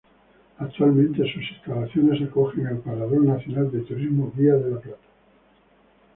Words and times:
Actualmente 0.57 1.31
sus 1.31 1.43
instalaciones 1.51 2.23
acogen 2.27 2.65
el 2.65 2.79
Parador 2.79 3.21
Nacional 3.23 3.71
de 3.71 3.81
Turismo 3.81 4.31
Vía 4.35 4.53
de 4.55 4.71
la 4.71 4.79
Plata. 4.81 5.07